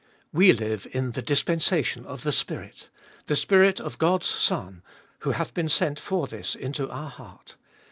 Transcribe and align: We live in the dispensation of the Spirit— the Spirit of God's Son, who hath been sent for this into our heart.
We 0.33 0.51
live 0.51 0.87
in 0.93 1.11
the 1.11 1.21
dispensation 1.21 2.07
of 2.07 2.23
the 2.23 2.31
Spirit— 2.31 2.89
the 3.27 3.35
Spirit 3.35 3.79
of 3.79 3.99
God's 3.99 4.25
Son, 4.25 4.81
who 5.19 5.29
hath 5.29 5.53
been 5.53 5.69
sent 5.69 5.99
for 5.99 6.25
this 6.25 6.55
into 6.55 6.89
our 6.89 7.11
heart. 7.11 7.55